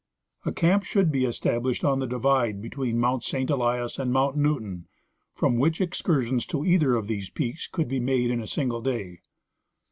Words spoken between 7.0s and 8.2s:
these peaks could be